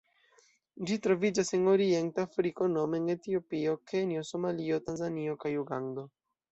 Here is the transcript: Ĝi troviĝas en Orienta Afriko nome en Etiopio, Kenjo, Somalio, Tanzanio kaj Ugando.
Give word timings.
Ĝi 0.89 0.95
troviĝas 1.07 1.51
en 1.57 1.67
Orienta 1.75 2.25
Afriko 2.29 2.71
nome 2.73 3.03
en 3.03 3.15
Etiopio, 3.17 3.77
Kenjo, 3.93 4.29
Somalio, 4.35 4.85
Tanzanio 4.91 5.43
kaj 5.47 5.59
Ugando. 5.65 6.13